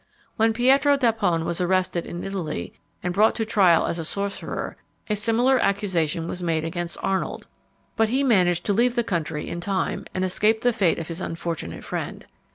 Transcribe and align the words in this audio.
When 0.35 0.51
Pietro 0.51 0.97
d'Apone 0.97 1.45
was 1.45 1.61
arrested 1.61 2.07
in 2.07 2.23
Italy, 2.23 2.73
and 3.03 3.13
brought 3.13 3.35
to 3.35 3.45
trial 3.45 3.85
as 3.85 3.99
a 3.99 4.03
sorcerer, 4.03 4.75
a 5.11 5.15
similar 5.15 5.59
accusation 5.59 6.27
was 6.27 6.41
made 6.41 6.63
against 6.63 6.97
Arnold; 7.03 7.45
but 7.95 8.09
he 8.09 8.23
managed 8.23 8.65
to 8.65 8.73
leave 8.73 8.95
the 8.95 9.03
country 9.03 9.47
in 9.47 9.61
time, 9.61 10.07
and 10.15 10.25
escape 10.25 10.61
the 10.61 10.73
fate 10.73 10.97
of 10.97 11.07
his 11.07 11.21
unfortunate 11.21 11.83
friend. 11.83 12.25